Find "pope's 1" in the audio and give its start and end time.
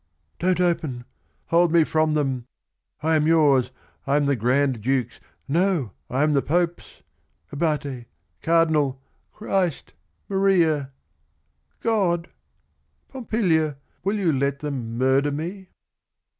6.41-7.59